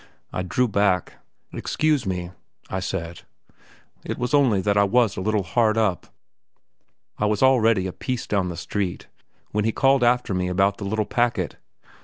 [0.33, 1.17] I drew back.
[1.53, 2.31] "Excuse me,"
[2.71, 3.21] I said;
[4.03, 6.07] "it was only just that I was a bit hard up."
[7.19, 9.05] I was already a piece down the street,
[9.51, 11.57] when he called after me about the little packet.